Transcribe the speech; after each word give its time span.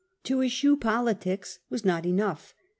To 0.23 0.41
eschew 0.41 0.77
politics 0.77 1.59
was 1.69 1.85
not 1.85 2.07
enough. 2.07 2.55